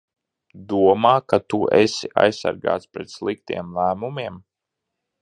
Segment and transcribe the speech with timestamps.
[0.71, 4.45] Domā, ka tu esi aizsargāts pret sliktiem lēmumiem?